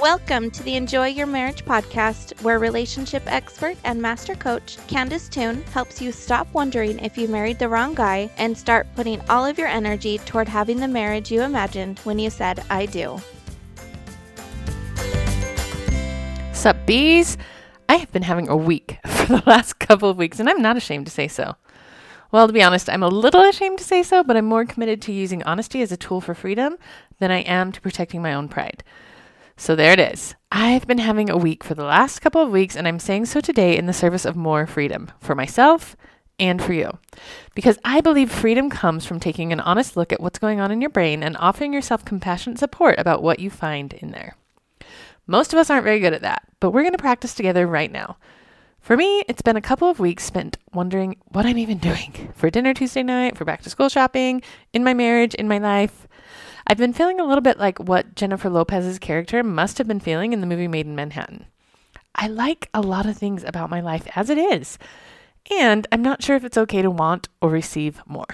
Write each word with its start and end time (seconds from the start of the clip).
Welcome 0.00 0.50
to 0.50 0.62
the 0.64 0.74
Enjoy 0.74 1.06
Your 1.06 1.26
Marriage 1.26 1.64
podcast, 1.64 2.42
where 2.42 2.58
relationship 2.58 3.22
expert 3.26 3.76
and 3.84 4.02
master 4.02 4.34
coach 4.34 4.76
Candice 4.88 5.30
Toone 5.30 5.62
helps 5.72 6.02
you 6.02 6.10
stop 6.10 6.52
wondering 6.52 6.98
if 6.98 7.16
you 7.16 7.28
married 7.28 7.60
the 7.60 7.68
wrong 7.68 7.94
guy 7.94 8.28
and 8.36 8.58
start 8.58 8.88
putting 8.96 9.20
all 9.30 9.46
of 9.46 9.56
your 9.56 9.68
energy 9.68 10.18
toward 10.18 10.48
having 10.48 10.80
the 10.80 10.88
marriage 10.88 11.30
you 11.30 11.42
imagined 11.42 12.00
when 12.00 12.18
you 12.18 12.28
said, 12.28 12.64
I 12.68 12.86
do. 12.86 13.18
Sup, 16.52 16.76
bees? 16.86 17.38
I 17.88 17.94
have 17.94 18.10
been 18.10 18.22
having 18.22 18.48
a 18.48 18.56
week 18.56 18.98
for 19.06 19.26
the 19.26 19.44
last 19.46 19.78
couple 19.78 20.10
of 20.10 20.18
weeks, 20.18 20.40
and 20.40 20.50
I'm 20.50 20.60
not 20.60 20.76
ashamed 20.76 21.06
to 21.06 21.12
say 21.12 21.28
so. 21.28 21.54
Well, 22.32 22.48
to 22.48 22.52
be 22.52 22.64
honest, 22.64 22.90
I'm 22.90 23.04
a 23.04 23.08
little 23.08 23.42
ashamed 23.42 23.78
to 23.78 23.84
say 23.84 24.02
so, 24.02 24.24
but 24.24 24.36
I'm 24.36 24.46
more 24.46 24.64
committed 24.64 25.00
to 25.02 25.12
using 25.12 25.44
honesty 25.44 25.82
as 25.82 25.92
a 25.92 25.96
tool 25.96 26.20
for 26.20 26.34
freedom 26.34 26.78
than 27.20 27.30
I 27.30 27.42
am 27.42 27.70
to 27.70 27.80
protecting 27.80 28.20
my 28.20 28.34
own 28.34 28.48
pride. 28.48 28.82
So 29.56 29.76
there 29.76 29.92
it 29.92 30.00
is. 30.00 30.34
I've 30.50 30.86
been 30.86 30.98
having 30.98 31.30
a 31.30 31.36
week 31.36 31.62
for 31.62 31.74
the 31.74 31.84
last 31.84 32.20
couple 32.20 32.42
of 32.42 32.50
weeks, 32.50 32.76
and 32.76 32.88
I'm 32.88 32.98
saying 32.98 33.26
so 33.26 33.40
today 33.40 33.76
in 33.76 33.86
the 33.86 33.92
service 33.92 34.24
of 34.24 34.36
more 34.36 34.66
freedom 34.66 35.10
for 35.20 35.34
myself 35.34 35.96
and 36.38 36.62
for 36.62 36.72
you. 36.72 36.98
Because 37.54 37.78
I 37.84 38.00
believe 38.00 38.30
freedom 38.30 38.68
comes 38.68 39.06
from 39.06 39.20
taking 39.20 39.52
an 39.52 39.60
honest 39.60 39.96
look 39.96 40.12
at 40.12 40.20
what's 40.20 40.38
going 40.38 40.60
on 40.60 40.72
in 40.72 40.80
your 40.80 40.90
brain 40.90 41.22
and 41.22 41.36
offering 41.38 41.72
yourself 41.72 42.04
compassionate 42.04 42.58
support 42.58 42.98
about 42.98 43.22
what 43.22 43.38
you 43.38 43.50
find 43.50 43.92
in 43.92 44.10
there. 44.10 44.36
Most 45.26 45.52
of 45.52 45.58
us 45.58 45.70
aren't 45.70 45.84
very 45.84 46.00
good 46.00 46.12
at 46.12 46.22
that, 46.22 46.42
but 46.60 46.70
we're 46.70 46.82
going 46.82 46.92
to 46.92 46.98
practice 46.98 47.34
together 47.34 47.66
right 47.66 47.90
now. 47.90 48.16
For 48.80 48.96
me, 48.96 49.24
it's 49.28 49.40
been 49.40 49.56
a 49.56 49.62
couple 49.62 49.88
of 49.88 49.98
weeks 49.98 50.24
spent 50.24 50.58
wondering 50.74 51.16
what 51.28 51.46
I'm 51.46 51.56
even 51.56 51.78
doing 51.78 52.32
for 52.34 52.50
dinner 52.50 52.74
Tuesday 52.74 53.02
night, 53.02 53.38
for 53.38 53.44
back 53.44 53.62
to 53.62 53.70
school 53.70 53.88
shopping, 53.88 54.42
in 54.74 54.84
my 54.84 54.92
marriage, 54.92 55.34
in 55.34 55.48
my 55.48 55.58
life. 55.58 56.06
I've 56.66 56.78
been 56.78 56.94
feeling 56.94 57.20
a 57.20 57.24
little 57.24 57.42
bit 57.42 57.58
like 57.58 57.78
what 57.78 58.14
Jennifer 58.14 58.48
Lopez's 58.48 58.98
character 58.98 59.42
must 59.42 59.76
have 59.78 59.86
been 59.86 60.00
feeling 60.00 60.32
in 60.32 60.40
the 60.40 60.46
movie 60.46 60.68
Maid 60.68 60.86
in 60.86 60.96
Manhattan. 60.96 61.46
I 62.14 62.28
like 62.28 62.70
a 62.72 62.80
lot 62.80 63.06
of 63.06 63.18
things 63.18 63.44
about 63.44 63.68
my 63.68 63.80
life 63.80 64.06
as 64.16 64.30
it 64.30 64.38
is, 64.38 64.78
and 65.50 65.86
I'm 65.92 66.00
not 66.00 66.22
sure 66.22 66.36
if 66.36 66.44
it's 66.44 66.56
okay 66.56 66.80
to 66.80 66.90
want 66.90 67.28
or 67.42 67.50
receive 67.50 68.00
more. 68.06 68.26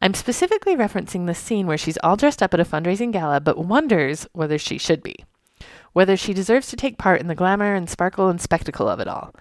I'm 0.00 0.14
specifically 0.14 0.74
referencing 0.74 1.26
the 1.26 1.34
scene 1.34 1.68
where 1.68 1.78
she's 1.78 1.98
all 1.98 2.16
dressed 2.16 2.42
up 2.42 2.54
at 2.54 2.60
a 2.60 2.64
fundraising 2.64 3.12
gala 3.12 3.40
but 3.40 3.58
wonders 3.58 4.26
whether 4.32 4.58
she 4.58 4.76
should 4.76 5.02
be, 5.02 5.16
whether 5.92 6.16
she 6.16 6.34
deserves 6.34 6.68
to 6.68 6.76
take 6.76 6.98
part 6.98 7.20
in 7.20 7.28
the 7.28 7.36
glamour 7.36 7.74
and 7.74 7.88
sparkle 7.88 8.28
and 8.28 8.40
spectacle 8.40 8.88
of 8.88 8.98
it 8.98 9.06
all. 9.06 9.32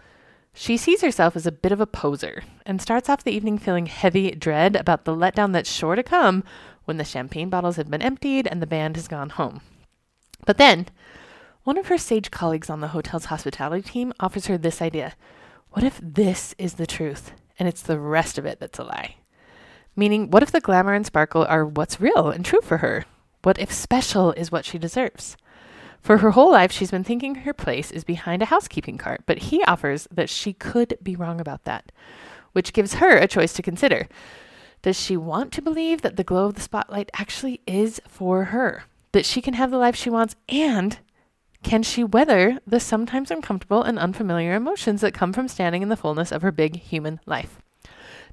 She 0.54 0.78
sees 0.78 1.02
herself 1.02 1.36
as 1.36 1.48
a 1.48 1.52
bit 1.52 1.72
of 1.72 1.82
a 1.82 1.88
poser 1.88 2.44
and 2.64 2.80
starts 2.80 3.10
off 3.10 3.24
the 3.24 3.32
evening 3.32 3.58
feeling 3.58 3.88
heavy 3.88 4.30
dread 4.32 4.76
about 4.76 5.04
the 5.04 5.16
letdown 5.16 5.52
that's 5.52 5.72
sure 5.72 5.96
to 5.96 6.04
come 6.04 6.44
when 6.86 6.98
the 6.98 7.04
champagne 7.04 7.50
bottles 7.50 7.76
have 7.78 7.90
been 7.90 8.02
emptied 8.02 8.48
and 8.48 8.62
the 8.62 8.68
band 8.68 8.96
has 8.96 9.08
gone 9.08 9.30
home. 9.30 9.62
But 10.46 10.58
then, 10.58 10.88
one 11.64 11.78
of 11.78 11.88
her 11.88 11.98
sage 11.98 12.32
colleagues 12.32 12.70
on 12.70 12.82
the 12.82 12.90
hotel's 12.90 13.26
hospitality 13.26 13.90
team 13.90 14.14
offers 14.20 14.48
her 14.48 14.58
this 14.58 14.82
idea 14.82 15.14
What 15.72 15.84
if 15.84 16.00
this 16.04 16.54
is 16.58 16.74
the 16.74 16.88
truth 16.88 17.32
and 17.58 17.68
it's 17.68 17.82
the 17.82 18.00
rest 18.00 18.38
of 18.38 18.46
it 18.46 18.60
that's 18.60 18.80
a 18.80 18.84
lie? 18.84 19.16
Meaning, 19.96 20.32
what 20.32 20.44
if 20.44 20.52
the 20.52 20.60
glamour 20.60 20.94
and 20.94 21.06
sparkle 21.06 21.46
are 21.46 21.66
what's 21.66 22.02
real 22.02 22.30
and 22.30 22.44
true 22.44 22.62
for 22.62 22.78
her? 22.80 23.06
What 23.44 23.60
if 23.60 23.72
special 23.72 24.32
is 24.34 24.52
what 24.52 24.66
she 24.66 24.78
deserves? 24.78 25.38
For 26.02 26.18
her 26.18 26.32
whole 26.32 26.52
life, 26.52 26.72
she's 26.72 26.92
been 26.92 27.06
thinking 27.06 27.36
her 27.36 27.54
place 27.54 27.92
is 27.92 28.04
behind 28.04 28.42
a 28.42 28.48
housekeeping 28.48 28.98
cart, 28.98 29.22
but 29.26 29.38
he 29.38 29.64
offers 29.64 30.08
that 30.12 30.30
she 30.30 30.52
could 30.52 30.98
be 31.02 31.16
wrong 31.16 31.40
about 31.40 31.64
that, 31.64 31.94
which 32.52 32.74
gives 32.74 32.96
her 32.96 33.18
a 33.18 33.28
choice 33.28 33.54
to 33.54 33.62
consider. 33.62 34.10
Does 34.84 35.00
she 35.00 35.16
want 35.16 35.54
to 35.54 35.62
believe 35.62 36.02
that 36.02 36.18
the 36.18 36.26
glow 36.26 36.46
of 36.46 36.56
the 36.56 36.62
spotlight 36.62 37.10
actually 37.14 37.62
is 37.66 38.02
for 38.08 38.46
her? 38.46 38.84
That 39.14 39.26
she 39.26 39.42
can 39.42 39.54
have 39.54 39.72
the 39.72 39.78
life 39.78 39.96
she 39.96 40.10
wants? 40.10 40.36
And 40.50 41.00
can 41.64 41.84
she 41.84 42.04
weather 42.04 42.60
the 42.68 42.82
sometimes 42.82 43.32
uncomfortable 43.32 43.82
and 43.82 43.98
unfamiliar 43.98 44.54
emotions 44.54 45.00
that 45.00 45.14
come 45.14 45.32
from 45.32 45.48
standing 45.48 45.82
in 45.82 45.88
the 45.88 45.96
fullness 45.96 46.34
of 46.34 46.42
her 46.42 46.52
big 46.52 46.76
human 46.76 47.22
life? 47.26 47.60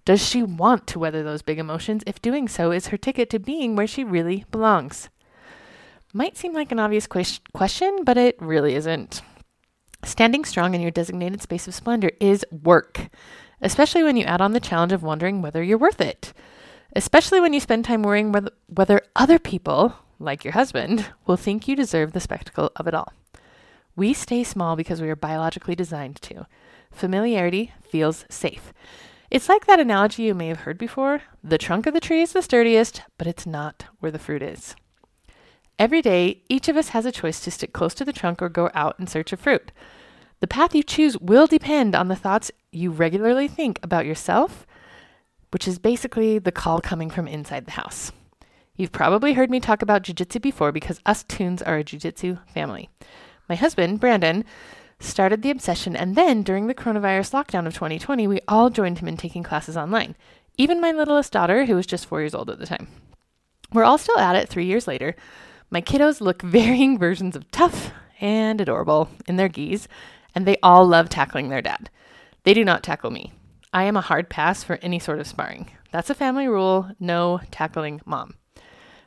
Does 0.05 0.27
she 0.27 0.43
want 0.43 0.89
to 0.89 0.99
weather 0.99 1.23
those 1.23 1.43
big 1.43 1.61
emotions 1.61 2.03
if 2.05 2.21
doing 2.21 2.49
so 2.49 2.73
is 2.73 2.89
her 2.89 2.97
ticket 2.97 3.31
to 3.31 3.39
being 3.39 3.77
where 3.77 3.87
she 3.87 4.03
really 4.03 4.45
belongs? 4.51 5.09
Might 6.13 6.37
seem 6.37 6.53
like 6.53 6.73
an 6.73 6.81
obvious 6.81 7.07
question, 7.07 8.03
but 8.03 8.19
it 8.19 8.37
really 8.41 8.75
isn't. 8.75 9.23
Standing 10.03 10.45
strong 10.45 10.75
in 10.75 10.81
your 10.81 10.91
designated 10.91 11.43
space 11.43 11.69
of 11.69 11.75
splendor 11.75 12.11
is 12.19 12.45
work 12.51 13.09
especially 13.63 14.03
when 14.03 14.17
you 14.17 14.25
add 14.25 14.41
on 14.41 14.53
the 14.53 14.61
challenge 14.61 14.93
of 14.93 15.03
wondering 15.03 15.43
whether 15.43 15.63
you're 15.63 15.79
worth 15.79 16.01
it. 16.01 16.33
Especially 16.97 17.41
when 17.41 17.53
you 17.53 17.61
spend 17.61 17.85
time 17.85 18.03
worrying 18.03 18.33
whether, 18.69 19.03
other 19.15 19.39
people, 19.39 19.95
like 20.19 20.45
your 20.45 20.55
husband, 20.55 21.07
will 21.27 21.37
think 21.37 21.69
you 21.69 21.77
deserve 21.77 22.13
the 22.13 22.21
spectacle 22.21 22.73
of 22.77 22.87
it 22.87 22.95
all. 22.95 23.13
We 23.95 24.13
stay 24.13 24.45
small 24.45 24.77
because 24.77 25.01
we 25.01 25.11
are 25.11 25.17
biologically 25.17 25.75
designed 25.75 26.17
to. 26.23 26.47
Familiarity 26.91 27.73
feels 27.83 28.25
safe. 28.29 28.73
It's 29.31 29.49
like 29.49 29.67
that 29.67 29.79
analogy 29.79 30.25
you 30.25 30.35
may 30.35 30.49
have 30.49 30.61
heard 30.61 30.79
before 30.79 31.23
the 31.45 31.59
trunk 31.59 31.87
of 31.87 31.95
the 31.95 32.01
tree 32.01 32.23
is 32.23 32.33
the 32.33 32.43
sturdiest, 32.43 33.03
but 33.17 33.29
it's 33.29 33.47
not 33.47 33.85
where 34.01 34.11
the 34.11 34.19
fruit 34.19 34.43
is. 34.43 34.75
Every 35.79 36.03
day, 36.03 36.43
each 36.49 36.69
of 36.69 36.77
us 36.77 36.89
has 36.91 37.07
a 37.07 37.13
choice 37.13 37.41
to 37.41 37.51
stick 37.51 37.73
close 37.73 37.95
to 37.95 38.05
the 38.05 38.13
trunk 38.13 38.43
or 38.43 38.49
go 38.49 38.71
out 38.75 38.97
in 38.99 39.07
search 39.07 39.33
of 39.33 39.41
fruit. 39.41 39.71
The 40.41 40.47
path 40.47 40.75
you 40.75 40.83
choose 40.83 41.17
will 41.19 41.47
depend 41.47 41.95
on 41.95 42.09
the 42.09 42.17
thoughts 42.17 42.51
you 42.73 42.91
regularly 42.91 43.49
think 43.49 43.79
about 43.83 44.07
yourself, 44.07 44.67
which 45.51 45.67
is 45.67 45.79
basically 45.79 46.39
the 46.39 46.53
call 46.53 46.81
coming 46.81 47.11
from 47.11 47.27
inside 47.27 47.65
the 47.67 47.73
house. 47.73 48.13
You've 48.77 48.93
probably 48.93 49.35
heard 49.35 49.51
me 49.51 49.61
talk 49.61 49.83
about 49.83 50.05
jujitsu 50.05 50.41
before 50.41 50.73
because 50.73 51.01
us 51.05 51.25
Toones 51.25 51.63
are 51.67 51.79
a 51.79 51.85
jujitsu 51.85 52.39
family. 52.49 52.89
My 53.49 53.55
husband, 53.55 54.01
Brandon, 54.01 54.45
started 55.01 55.43
the 55.43 55.51
obsession, 55.51 55.97
and 55.97 56.15
then 56.15 56.43
during 56.43 56.67
the 56.67 56.75
coronavirus 56.75 57.33
lockdown 57.33 57.67
of 57.67 57.75
2020, 57.75 58.27
we 58.27 58.41
all 58.47 58.71
joined 58.71 58.99
him 58.99 59.09
in 59.09 59.17
taking 59.17 59.43
classes 59.43 59.77
online, 59.77 60.15
even 60.57 60.81
my 60.81 60.93
littlest 60.93 61.33
daughter, 61.33 61.65
who 61.65 61.75
was 61.75 61.87
just 61.87 62.07
four 62.07 62.21
years 62.21 62.35
old 62.35 62.51
at 62.51 62.59
the 62.59 62.67
time. 62.67 62.87
We're 63.73 63.85
all 63.85 63.99
still 63.99 64.19
at 64.19 64.37
it 64.37 64.49
three 64.49 64.67
years 64.67 64.87
later. 64.87 65.17
My 65.71 65.81
kiddos 65.81 66.21
look 66.21 66.43
varying 66.43 66.99
versions 66.99 67.35
of 67.35 67.51
tough 67.51 67.93
and 68.21 68.61
adorable 68.61 69.09
in 69.27 69.37
their 69.37 69.49
gis, 69.49 69.89
and 70.35 70.47
they 70.47 70.57
all 70.63 70.87
love 70.87 71.09
tackling 71.09 71.49
their 71.49 71.63
dad. 71.63 71.91
They 72.45 72.55
do 72.55 72.65
not 72.65 72.83
tackle 72.83 73.11
me. 73.11 73.33
I 73.73 73.85
am 73.85 73.97
a 73.97 74.01
hard 74.01 74.29
pass 74.29 74.65
for 74.65 74.79
any 74.83 74.99
sort 74.99 75.21
of 75.21 75.27
sparring. 75.27 75.71
That's 75.93 76.11
a 76.11 76.15
family 76.15 76.49
rule 76.49 76.91
no 76.99 77.41
tackling 77.51 78.01
mom. 78.05 78.35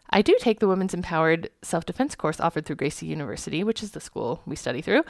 I 0.09 0.21
do 0.21 0.35
take 0.39 0.59
the 0.59 0.67
Women's 0.67 0.93
Empowered 0.93 1.49
Self 1.61 1.85
Defense 1.85 2.15
course 2.15 2.39
offered 2.39 2.65
through 2.65 2.75
Gracie 2.75 3.07
University, 3.07 3.63
which 3.63 3.81
is 3.81 3.91
the 3.91 3.99
school 3.99 4.41
we 4.45 4.55
study 4.55 4.81
through. 4.81 5.03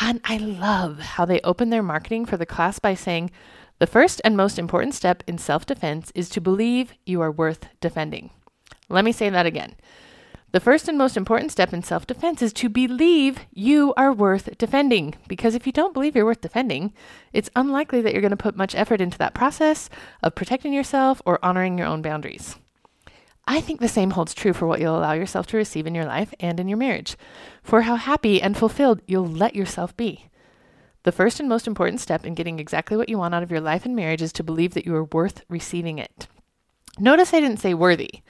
And 0.00 0.20
I 0.24 0.36
love 0.36 1.00
how 1.00 1.24
they 1.24 1.40
open 1.40 1.70
their 1.70 1.82
marketing 1.82 2.26
for 2.26 2.36
the 2.36 2.46
class 2.46 2.78
by 2.78 2.94
saying 2.94 3.30
the 3.78 3.86
first 3.86 4.20
and 4.24 4.36
most 4.36 4.58
important 4.58 4.94
step 4.94 5.22
in 5.26 5.36
self 5.36 5.66
defense 5.66 6.12
is 6.14 6.28
to 6.30 6.40
believe 6.40 6.94
you 7.04 7.20
are 7.20 7.30
worth 7.30 7.66
defending. 7.80 8.30
Let 8.88 9.04
me 9.04 9.12
say 9.12 9.28
that 9.30 9.46
again. 9.46 9.74
The 10.56 10.60
first 10.60 10.88
and 10.88 10.96
most 10.96 11.18
important 11.18 11.52
step 11.52 11.74
in 11.74 11.82
self 11.82 12.06
defense 12.06 12.40
is 12.40 12.54
to 12.54 12.70
believe 12.70 13.40
you 13.52 13.92
are 13.98 14.10
worth 14.10 14.56
defending. 14.56 15.14
Because 15.28 15.54
if 15.54 15.66
you 15.66 15.72
don't 15.72 15.92
believe 15.92 16.16
you're 16.16 16.24
worth 16.24 16.40
defending, 16.40 16.94
it's 17.34 17.50
unlikely 17.54 18.00
that 18.00 18.14
you're 18.14 18.22
going 18.22 18.30
to 18.30 18.38
put 18.38 18.56
much 18.56 18.74
effort 18.74 19.02
into 19.02 19.18
that 19.18 19.34
process 19.34 19.90
of 20.22 20.34
protecting 20.34 20.72
yourself 20.72 21.20
or 21.26 21.38
honoring 21.44 21.76
your 21.76 21.86
own 21.86 22.00
boundaries. 22.00 22.56
I 23.46 23.60
think 23.60 23.80
the 23.80 23.86
same 23.86 24.12
holds 24.12 24.32
true 24.32 24.54
for 24.54 24.66
what 24.66 24.80
you'll 24.80 24.96
allow 24.96 25.12
yourself 25.12 25.46
to 25.48 25.58
receive 25.58 25.86
in 25.86 25.94
your 25.94 26.06
life 26.06 26.32
and 26.40 26.58
in 26.58 26.68
your 26.68 26.78
marriage, 26.78 27.18
for 27.62 27.82
how 27.82 27.96
happy 27.96 28.40
and 28.40 28.56
fulfilled 28.56 29.02
you'll 29.06 29.26
let 29.26 29.54
yourself 29.54 29.94
be. 29.94 30.30
The 31.02 31.12
first 31.12 31.38
and 31.38 31.50
most 31.50 31.66
important 31.66 32.00
step 32.00 32.24
in 32.24 32.32
getting 32.32 32.58
exactly 32.58 32.96
what 32.96 33.10
you 33.10 33.18
want 33.18 33.34
out 33.34 33.42
of 33.42 33.50
your 33.50 33.60
life 33.60 33.84
and 33.84 33.94
marriage 33.94 34.22
is 34.22 34.32
to 34.32 34.42
believe 34.42 34.72
that 34.72 34.86
you 34.86 34.94
are 34.94 35.04
worth 35.04 35.44
receiving 35.50 35.98
it. 35.98 36.28
Notice 36.98 37.34
I 37.34 37.40
didn't 37.40 37.60
say 37.60 37.74
worthy. 37.74 38.22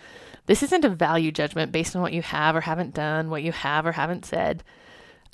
This 0.47 0.63
isn't 0.63 0.85
a 0.85 0.89
value 0.89 1.33
judgment 1.33 1.73
based 1.73 1.95
on 1.95 2.03
what 2.03 2.13
you 2.13 2.23
have 2.23 2.57
or 2.57 2.63
haven't 2.63 2.95
done, 2.95 3.31
what 3.31 3.43
you 3.43 3.53
have 3.53 3.85
or 3.85 3.93
haven't 3.93 4.25
said. 4.25 4.63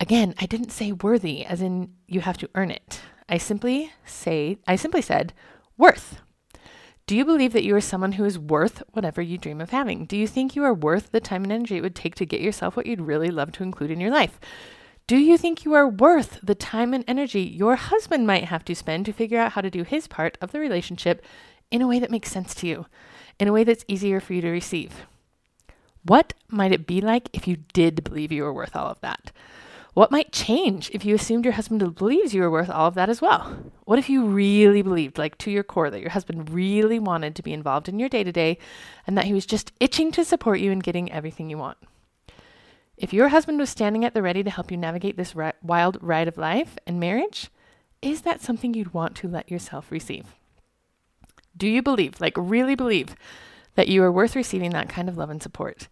Again, 0.00 0.35
I 0.41 0.47
didn't 0.47 0.73
say 0.73 0.93
worthy 0.93 1.44
as 1.44 1.61
in 1.62 1.93
you 2.06 2.20
have 2.20 2.38
to 2.38 2.50
earn 2.55 2.70
it. 2.70 3.00
I 3.29 3.38
simply 3.38 3.93
say 4.05 4.59
I 4.67 4.76
simply 4.76 5.03
said 5.03 5.32
worth. 5.76 6.20
Do 7.06 7.17
you 7.17 7.25
believe 7.25 7.53
that 7.53 7.64
you 7.64 7.75
are 7.75 7.81
someone 7.81 8.12
who 8.12 8.25
is 8.25 8.38
worth 8.38 8.82
whatever 8.93 9.20
you 9.20 9.37
dream 9.37 9.61
of 9.61 9.70
having? 9.70 10.06
Do 10.06 10.17
you 10.17 10.26
think 10.26 10.55
you 10.55 10.64
are 10.64 10.75
worth 10.75 11.11
the 11.11 11.20
time 11.20 11.43
and 11.43 11.53
energy 11.53 11.76
it 11.76 11.82
would 11.82 11.97
take 11.97 12.14
to 12.17 12.26
get 12.26 12.41
yourself 12.41 12.76
what 12.76 12.87
you'd 12.87 13.00
really 13.00 13.31
love 13.31 13.53
to 13.53 13.62
include 13.62 13.91
in 13.91 14.00
your 14.00 14.11
life? 14.11 14.38
Do 15.06 15.17
you 15.17 15.37
think 15.37 15.64
you 15.64 15.75
are 15.75 15.88
worth 15.88 16.38
the 16.43 16.55
time 16.55 16.94
and 16.94 17.05
energy 17.09 17.43
your 17.43 17.76
husband 17.76 18.26
might 18.26 18.44
have 18.44 18.64
to 18.67 18.75
spend 18.75 19.05
to 19.06 19.12
figure 19.12 19.38
out 19.38 19.53
how 19.53 19.61
to 19.61 19.70
do 19.70 19.82
his 19.82 20.06
part 20.06 20.38
of 20.41 20.53
the 20.53 20.61
relationship 20.61 21.25
in 21.70 21.82
a 21.82 21.88
way 21.88 21.99
that 21.99 22.11
makes 22.11 22.31
sense 22.31 22.55
to 22.56 22.67
you? 22.67 22.87
In 23.38 23.49
a 23.49 23.52
way 23.52 23.64
that's 23.64 23.84
easier 23.88 24.20
for 24.20 24.34
you 24.34 24.40
to 24.43 24.50
receive. 24.50 25.06
What 26.05 26.34
might 26.49 26.73
it 26.73 26.87
be 26.87 27.00
like 27.00 27.29
if 27.32 27.46
you 27.46 27.58
did 27.73 28.02
believe 28.05 28.32
you 28.32 28.43
were 28.43 28.52
worth 28.52 28.75
all 28.75 28.88
of 28.88 29.00
that? 29.00 29.31
What 29.94 30.11
might 30.11 30.32
change 30.32 30.90
if 30.94 31.05
you 31.05 31.14
assumed 31.14 31.44
your 31.44 31.52
husband 31.52 31.94
believes 31.94 32.32
you 32.32 32.40
were 32.40 32.50
worth 32.50 32.70
all 32.70 32.88
of 32.88 32.94
that 32.94 33.11
as 33.11 33.20
well? 33.20 33.73
What 33.84 33.99
if 33.99 34.08
you 34.08 34.25
really 34.25 34.81
believed, 34.81 35.19
like 35.19 35.37
to 35.38 35.50
your 35.50 35.62
core, 35.62 35.90
that 35.90 36.00
your 36.00 36.11
husband 36.11 36.50
really 36.50 36.99
wanted 36.99 37.37
to 37.37 37.43
be 37.43 37.52
involved 37.52 37.90
in 37.90 37.99
your 37.99 38.08
day 38.08 38.25
to 38.25 38.32
day 38.32 38.56
and 39.06 39.19
that 39.19 39.26
he 39.26 39.35
was 39.35 39.44
just 39.44 39.70
itching 39.81 40.11
to 40.12 40.25
support 40.25 40.61
you 40.61 40.70
in 40.70 40.78
getting 40.78 41.12
everything 41.12 41.50
you 41.50 41.58
want? 41.58 41.76
If 42.96 43.12
your 43.12 43.28
husband 43.28 43.58
was 43.58 43.69
standing 43.69 44.05
at 44.05 44.14
the 44.14 44.23
ready 44.23 44.43
to 44.43 44.50
help 44.50 44.70
you 44.70 44.76
navigate 44.78 45.17
this 45.17 45.37
ri- 45.37 45.52
wild 45.62 45.99
ride 46.00 46.28
of 46.28 46.38
life 46.38 46.78
and 46.87 46.99
marriage, 46.99 47.50
is 48.00 48.23
that 48.23 48.40
something 48.40 48.73
you'd 48.73 48.94
want 48.94 49.14
to 49.17 49.28
let 49.28 49.50
yourself 49.50 49.90
receive? 49.90 50.35
Do 51.56 51.69
you 51.69 51.82
believe, 51.82 52.20
like 52.20 52.34
really 52.37 52.75
believe, 52.75 53.14
that 53.75 53.88
you 53.88 54.02
are 54.02 54.12
worth 54.12 54.37
receiving 54.37 54.70
that 54.70 54.88
kind 54.88 55.08
of 55.08 55.16
love 55.16 55.31
and 55.31 55.43
support? 55.43 55.88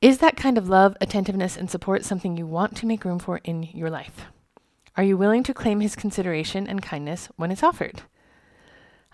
Is 0.00 0.18
that 0.18 0.36
kind 0.36 0.58
of 0.58 0.68
love, 0.68 0.96
attentiveness, 1.00 1.56
and 1.56 1.70
support 1.70 2.04
something 2.04 2.36
you 2.36 2.46
want 2.46 2.76
to 2.76 2.86
make 2.86 3.04
room 3.04 3.18
for 3.18 3.40
in 3.44 3.62
your 3.64 3.90
life? 3.90 4.26
Are 4.96 5.02
you 5.02 5.16
willing 5.16 5.42
to 5.44 5.54
claim 5.54 5.80
his 5.80 5.96
consideration 5.96 6.66
and 6.66 6.82
kindness 6.82 7.28
when 7.36 7.50
it's 7.50 7.62
offered? 7.62 8.02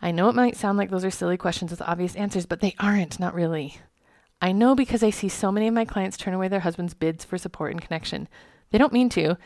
I 0.03 0.11
know 0.11 0.29
it 0.29 0.35
might 0.35 0.57
sound 0.57 0.79
like 0.79 0.91
those 0.91 1.05
are 1.05 1.11
silly 1.11 1.37
questions 1.37 1.71
with 1.71 1.83
obvious 1.83 2.17
answers, 2.17 2.47
but 2.47 2.61
they 2.61 2.75
aren't, 2.79 3.21
not 3.21 3.35
really. 3.35 3.79
I 4.43 4.53
know 4.53 4.75
because 4.75 5.03
I 5.03 5.11
see 5.11 5.29
so 5.29 5.53
many 5.53 5.69
of 5.69 5.75
my 5.75 5.85
clients 5.85 6.17
turn 6.17 6.35
away 6.35 6.49
their 6.49 6.61
husbands' 6.61 6.95
bids 6.95 7.25
for 7.25 7.37
support 7.37 7.73
and 7.73 7.81
connection. 7.81 8.29
They 8.71 8.79
don't 8.79 8.93
mean 8.93 9.11
to. 9.11 9.37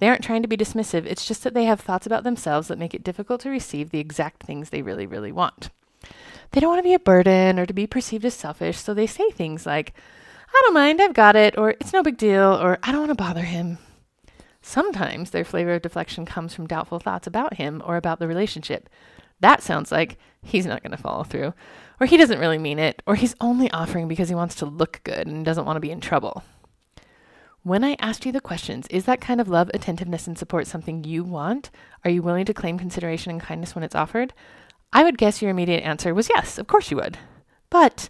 They 0.00 0.08
aren't 0.08 0.24
trying 0.24 0.42
to 0.42 0.48
be 0.48 0.56
dismissive. 0.56 1.04
It's 1.06 1.26
just 1.26 1.44
that 1.44 1.54
they 1.54 1.64
have 1.64 1.80
thoughts 1.80 2.06
about 2.06 2.24
themselves 2.24 2.68
that 2.68 2.78
make 2.78 2.94
it 2.94 3.04
difficult 3.04 3.42
to 3.42 3.50
receive 3.50 3.90
the 3.90 4.00
exact 4.00 4.42
things 4.42 4.70
they 4.70 4.82
really, 4.82 5.06
really 5.06 5.30
want. 5.30 5.70
They 6.52 6.60
don't 6.60 6.70
want 6.70 6.80
to 6.80 6.88
be 6.88 6.94
a 6.94 6.98
burden 6.98 7.58
or 7.58 7.66
to 7.66 7.72
be 7.72 7.86
perceived 7.86 8.24
as 8.24 8.34
selfish, 8.34 8.78
so 8.78 8.92
they 8.92 9.06
say 9.06 9.30
things 9.30 9.66
like, 9.66 9.92
I 10.48 10.60
don't 10.64 10.74
mind, 10.74 11.00
I've 11.00 11.14
got 11.14 11.36
it, 11.36 11.56
or 11.56 11.70
it's 11.70 11.92
no 11.92 12.02
big 12.02 12.16
deal, 12.16 12.58
or 12.60 12.78
I 12.82 12.90
don't 12.90 13.02
want 13.02 13.10
to 13.10 13.14
bother 13.14 13.42
him. 13.42 13.78
Sometimes 14.62 15.30
their 15.30 15.44
flavor 15.44 15.74
of 15.74 15.82
deflection 15.82 16.26
comes 16.26 16.54
from 16.54 16.66
doubtful 16.66 16.98
thoughts 16.98 17.26
about 17.26 17.54
him 17.54 17.82
or 17.84 17.96
about 17.96 18.18
the 18.18 18.26
relationship. 18.26 18.88
That 19.40 19.62
sounds 19.62 19.92
like 19.92 20.18
he's 20.42 20.66
not 20.66 20.82
going 20.82 20.90
to 20.90 20.96
follow 20.96 21.24
through, 21.24 21.54
or 22.00 22.06
he 22.06 22.16
doesn't 22.16 22.40
really 22.40 22.58
mean 22.58 22.78
it, 22.78 23.02
or 23.06 23.14
he's 23.14 23.36
only 23.40 23.70
offering 23.70 24.08
because 24.08 24.28
he 24.28 24.34
wants 24.34 24.54
to 24.56 24.66
look 24.66 25.00
good 25.04 25.26
and 25.26 25.44
doesn't 25.44 25.66
want 25.66 25.76
to 25.76 25.80
be 25.80 25.90
in 25.90 26.00
trouble. 26.00 26.42
When 27.62 27.84
I 27.84 27.96
asked 27.98 28.24
you 28.24 28.32
the 28.32 28.40
questions, 28.40 28.86
is 28.88 29.04
that 29.04 29.20
kind 29.20 29.38
of 29.38 29.48
love, 29.48 29.70
attentiveness, 29.74 30.26
and 30.26 30.38
support 30.38 30.66
something 30.66 31.04
you 31.04 31.22
want? 31.22 31.70
Are 32.06 32.10
you 32.10 32.22
willing 32.22 32.46
to 32.46 32.54
claim 32.54 32.78
consideration 32.78 33.32
and 33.32 33.40
kindness 33.40 33.74
when 33.74 33.84
it's 33.84 33.94
offered? 33.94 34.32
I 34.94 35.04
would 35.04 35.18
guess 35.18 35.42
your 35.42 35.50
immediate 35.50 35.84
answer 35.84 36.14
was 36.14 36.30
yes, 36.34 36.56
of 36.56 36.66
course 36.66 36.90
you 36.90 36.96
would. 36.96 37.18
But 37.68 38.08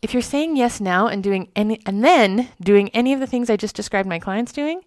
if 0.00 0.12
you're 0.12 0.22
saying 0.22 0.56
yes 0.56 0.80
now 0.80 1.08
and 1.08 1.24
doing 1.24 1.50
any 1.56 1.80
and 1.84 2.04
then 2.04 2.50
doing 2.62 2.88
any 2.90 3.12
of 3.12 3.18
the 3.18 3.26
things 3.26 3.50
I 3.50 3.56
just 3.56 3.74
described 3.74 4.08
my 4.08 4.20
clients 4.20 4.52
doing, 4.52 4.82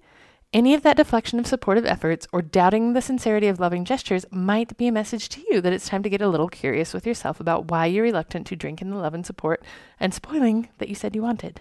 any 0.54 0.74
of 0.74 0.84
that 0.84 0.96
deflection 0.96 1.38
of 1.38 1.46
supportive 1.46 1.86
efforts 1.86 2.28
or 2.32 2.42
doubting 2.42 2.94
the 2.94 3.02
sincerity 3.02 3.48
of 3.48 3.60
loving 3.60 3.84
gestures 3.84 4.26
might 4.32 4.78
be 4.78 4.88
a 4.88 4.92
message 4.94 5.28
to 5.30 5.42
you 5.50 5.60
that 5.60 5.74
it's 5.74 5.90
time 5.90 6.02
to 6.04 6.10
get 6.10 6.22
a 6.22 6.30
little 6.30 6.48
curious 6.48 6.94
with 6.94 7.06
yourself 7.06 7.42
about 7.42 7.70
why 7.70 7.86
you're 7.86 8.04
reluctant 8.04 8.48
to 8.48 8.56
drink 8.56 8.82
in 8.82 8.90
the 8.90 8.96
love 8.96 9.14
and 9.14 9.26
support 9.26 9.62
and 10.00 10.14
spoiling 10.14 10.70
that 10.78 10.88
you 10.88 10.96
said 10.96 11.14
you 11.14 11.22
wanted. 11.22 11.60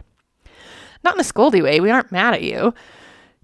Not 1.06 1.14
in 1.14 1.20
a 1.20 1.23
scoldy 1.23 1.62
way, 1.62 1.79
we 1.79 1.93
aren't 1.93 2.11
mad 2.11 2.35
at 2.35 2.43
you. 2.43 2.75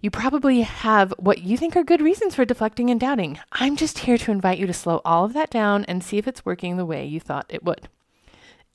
You 0.01 0.11
probably 0.11 0.63
have 0.63 1.15
what 1.17 1.43
you 1.43 1.57
think 1.57 1.77
are 1.77 1.85
good 1.85 2.01
reasons 2.01 2.35
for 2.35 2.45
deflecting 2.45 2.91
and 2.91 2.99
doubting. 2.99 3.39
I'm 3.53 3.77
just 3.77 4.01
here 4.01 4.19
to 4.19 4.33
invite 4.33 4.59
you 4.59 4.67
to 4.67 4.73
slow 4.73 5.01
all 5.05 5.25
of 5.25 5.33
that 5.35 5.49
down 5.49 5.85
and 5.85 6.03
see 6.03 6.19
if 6.19 6.27
it's 6.27 6.45
working 6.45 6.77
the 6.77 6.85
way 6.85 7.07
you 7.07 7.21
thought 7.21 7.47
it 7.49 7.63
would. 7.63 7.89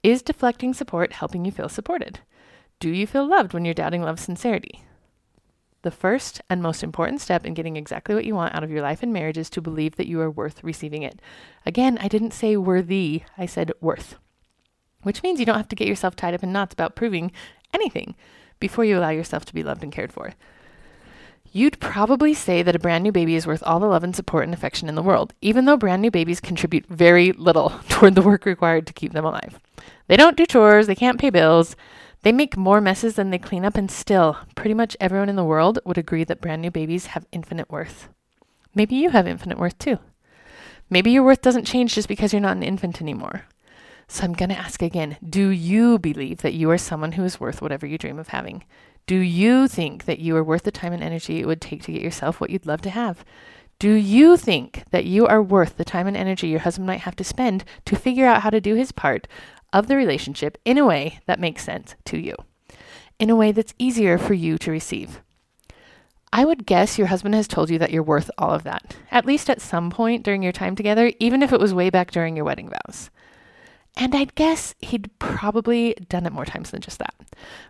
Is 0.03 0.21
deflecting 0.21 0.73
support 0.73 1.11
helping 1.11 1.43
you 1.43 1.51
feel 1.51 1.67
supported? 1.67 2.19
Do 2.79 2.89
you 2.89 3.05
feel 3.05 3.27
loved 3.27 3.51
when 3.51 3.65
you're 3.65 3.73
doubting 3.73 4.03
love's 4.03 4.21
sincerity? 4.21 4.83
The 5.81 5.91
first 5.91 6.39
and 6.49 6.61
most 6.61 6.81
important 6.81 7.19
step 7.19 7.45
in 7.45 7.55
getting 7.55 7.75
exactly 7.75 8.15
what 8.15 8.23
you 8.23 8.35
want 8.35 8.55
out 8.55 8.63
of 8.63 8.71
your 8.71 8.81
life 8.81 9.03
and 9.03 9.11
marriage 9.11 9.37
is 9.37 9.49
to 9.49 9.61
believe 9.61 9.97
that 9.97 10.07
you 10.07 10.21
are 10.21 10.31
worth 10.31 10.63
receiving 10.63 11.03
it. 11.03 11.19
Again, 11.65 11.97
I 11.99 12.07
didn't 12.07 12.31
say 12.31 12.55
worthy, 12.55 13.23
I 13.37 13.47
said 13.47 13.73
worth, 13.81 14.15
which 15.03 15.23
means 15.23 15.41
you 15.41 15.45
don't 15.45 15.57
have 15.57 15.67
to 15.67 15.75
get 15.75 15.89
yourself 15.89 16.15
tied 16.15 16.33
up 16.33 16.41
in 16.41 16.53
knots 16.53 16.71
about 16.71 16.95
proving 16.95 17.33
anything 17.73 18.15
before 18.59 18.85
you 18.85 18.97
allow 18.97 19.09
yourself 19.09 19.45
to 19.45 19.53
be 19.53 19.63
loved 19.63 19.83
and 19.83 19.91
cared 19.91 20.11
for. 20.11 20.33
You'd 21.51 21.79
probably 21.79 22.33
say 22.33 22.61
that 22.61 22.75
a 22.75 22.79
brand 22.79 23.03
new 23.03 23.11
baby 23.11 23.35
is 23.35 23.47
worth 23.47 23.63
all 23.63 23.79
the 23.79 23.87
love 23.87 24.03
and 24.03 24.15
support 24.15 24.43
and 24.43 24.53
affection 24.53 24.89
in 24.89 24.95
the 24.95 25.01
world, 25.01 25.33
even 25.41 25.65
though 25.65 25.77
brand 25.77 26.01
new 26.01 26.11
babies 26.11 26.39
contribute 26.39 26.85
very 26.87 27.31
little 27.31 27.69
toward 27.89 28.15
the 28.15 28.21
work 28.21 28.45
required 28.45 28.85
to 28.87 28.93
keep 28.93 29.13
them 29.13 29.25
alive. 29.25 29.59
They 30.07 30.17
don't 30.17 30.37
do 30.37 30.45
chores, 30.45 30.87
they 30.87 30.95
can't 30.95 31.19
pay 31.19 31.29
bills, 31.29 31.75
they 32.23 32.31
make 32.31 32.57
more 32.57 32.81
messes 32.81 33.15
than 33.15 33.29
they 33.29 33.37
clean 33.37 33.63
up, 33.63 33.77
and 33.77 33.89
still, 33.89 34.37
pretty 34.55 34.73
much 34.73 34.97
everyone 34.99 35.29
in 35.29 35.35
the 35.35 35.43
world 35.43 35.79
would 35.85 35.97
agree 35.97 36.23
that 36.25 36.41
brand 36.41 36.61
new 36.61 36.71
babies 36.71 37.07
have 37.07 37.25
infinite 37.31 37.69
worth. 37.69 38.09
Maybe 38.75 38.95
you 38.95 39.11
have 39.11 39.27
infinite 39.27 39.57
worth 39.57 39.77
too. 39.79 39.99
Maybe 40.89 41.11
your 41.11 41.23
worth 41.23 41.41
doesn't 41.41 41.65
change 41.65 41.95
just 41.95 42.07
because 42.07 42.33
you're 42.33 42.41
not 42.41 42.57
an 42.57 42.63
infant 42.63 43.01
anymore. 43.01 43.45
So 44.07 44.23
I'm 44.23 44.33
going 44.33 44.49
to 44.49 44.57
ask 44.57 44.81
again 44.81 45.17
Do 45.27 45.49
you 45.49 45.99
believe 45.99 46.41
that 46.41 46.53
you 46.53 46.69
are 46.71 46.77
someone 46.77 47.13
who 47.13 47.23
is 47.23 47.39
worth 47.39 47.61
whatever 47.61 47.85
you 47.85 47.97
dream 47.97 48.19
of 48.19 48.29
having? 48.29 48.63
Do 49.05 49.17
you 49.17 49.67
think 49.67 50.05
that 50.05 50.19
you 50.19 50.35
are 50.35 50.43
worth 50.43 50.63
the 50.63 50.71
time 50.71 50.93
and 50.93 51.03
energy 51.03 51.39
it 51.39 51.45
would 51.45 51.61
take 51.61 51.83
to 51.83 51.91
get 51.91 52.01
yourself 52.01 52.41
what 52.41 52.49
you'd 52.49 52.65
love 52.65 52.81
to 52.81 52.89
have? 52.89 53.23
Do 53.79 53.93
you 53.93 54.37
think 54.37 54.83
that 54.91 55.05
you 55.05 55.27
are 55.27 55.41
worth 55.41 55.77
the 55.77 55.85
time 55.85 56.07
and 56.07 56.17
energy 56.17 56.47
your 56.47 56.61
husband 56.61 56.87
might 56.87 57.01
have 57.01 57.15
to 57.17 57.23
spend 57.23 57.63
to 57.85 57.95
figure 57.95 58.25
out 58.25 58.41
how 58.41 58.49
to 58.49 58.59
do 58.59 58.75
his 58.75 58.91
part 58.91 59.27
of 59.71 59.87
the 59.87 59.95
relationship 59.95 60.57
in 60.65 60.77
a 60.77 60.85
way 60.85 61.19
that 61.25 61.39
makes 61.39 61.63
sense 61.63 61.95
to 62.05 62.17
you, 62.17 62.35
in 63.19 63.29
a 63.29 63.35
way 63.35 63.51
that's 63.51 63.75
easier 63.77 64.17
for 64.17 64.33
you 64.33 64.57
to 64.57 64.71
receive. 64.71 65.21
I 66.33 66.43
would 66.43 66.65
guess 66.65 66.97
your 66.97 67.07
husband 67.07 67.35
has 67.35 67.47
told 67.47 67.69
you 67.69 67.77
that 67.79 67.91
you're 67.91 68.03
worth 68.03 68.31
all 68.37 68.51
of 68.51 68.63
that, 68.63 68.95
at 69.11 69.25
least 69.25 69.49
at 69.49 69.61
some 69.61 69.89
point 69.89 70.23
during 70.23 70.43
your 70.43 70.51
time 70.51 70.75
together, 70.75 71.11
even 71.19 71.43
if 71.43 71.53
it 71.53 71.59
was 71.59 71.73
way 71.73 71.89
back 71.89 72.11
during 72.11 72.35
your 72.35 72.45
wedding 72.45 72.69
vows. 72.69 73.09
And 73.99 74.13
I'd 74.13 74.35
guess 74.35 74.75
he'd 74.79 75.09
probably 75.17 75.95
done 76.07 76.27
it 76.27 76.31
more 76.31 76.45
times 76.45 76.69
than 76.69 76.81
just 76.81 76.99
that. 76.99 77.15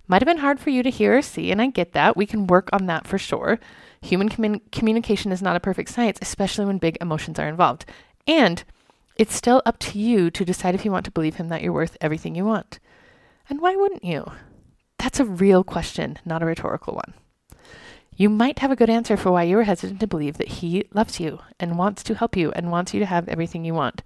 Might 0.07 0.21
have 0.21 0.27
been 0.27 0.39
hard 0.39 0.59
for 0.59 0.69
you 0.69 0.83
to 0.83 0.89
hear 0.89 1.17
or 1.17 1.21
see, 1.21 1.51
and 1.51 1.61
I 1.61 1.67
get 1.67 1.93
that. 1.93 2.17
We 2.17 2.25
can 2.25 2.47
work 2.47 2.69
on 2.73 2.85
that 2.87 3.07
for 3.07 3.17
sure. 3.17 3.59
Human 4.01 4.27
commun- 4.27 4.61
communication 4.73 5.31
is 5.31 5.41
not 5.41 5.55
a 5.55 5.61
perfect 5.61 5.89
science, 5.89 6.19
especially 6.21 6.65
when 6.65 6.79
big 6.79 6.97
emotions 6.99 7.39
are 7.39 7.47
involved. 7.47 7.85
And 8.27 8.61
it's 9.15 9.33
still 9.33 9.61
up 9.65 9.79
to 9.79 9.99
you 9.99 10.29
to 10.31 10.43
decide 10.43 10.75
if 10.75 10.83
you 10.83 10.91
want 10.91 11.05
to 11.05 11.11
believe 11.11 11.35
him 11.35 11.47
that 11.47 11.61
you're 11.61 11.71
worth 11.71 11.97
everything 12.01 12.35
you 12.35 12.43
want. 12.43 12.79
And 13.49 13.61
why 13.61 13.77
wouldn't 13.77 14.03
you? 14.03 14.29
That's 14.99 15.21
a 15.21 15.25
real 15.25 15.63
question, 15.63 16.19
not 16.25 16.43
a 16.43 16.45
rhetorical 16.45 16.93
one. 16.95 17.13
You 18.17 18.29
might 18.29 18.59
have 18.59 18.71
a 18.71 18.75
good 18.75 18.89
answer 18.89 19.15
for 19.15 19.31
why 19.31 19.43
you 19.43 19.59
are 19.59 19.63
hesitant 19.63 20.01
to 20.01 20.07
believe 20.07 20.37
that 20.39 20.47
he 20.47 20.83
loves 20.93 21.21
you 21.21 21.39
and 21.59 21.77
wants 21.77 22.03
to 22.03 22.15
help 22.15 22.35
you 22.35 22.51
and 22.51 22.69
wants 22.69 22.93
you 22.93 22.99
to 22.99 23.05
have 23.05 23.29
everything 23.29 23.63
you 23.63 23.75
want. 23.75 24.01